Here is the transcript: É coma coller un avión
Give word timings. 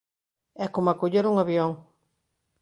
É 0.63 0.65
coma 0.75 0.97
coller 0.99 1.25
un 1.31 1.35
avión 1.43 1.71